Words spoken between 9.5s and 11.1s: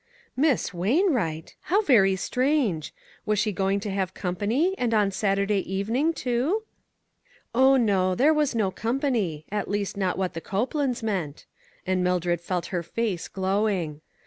at least not what the Copelands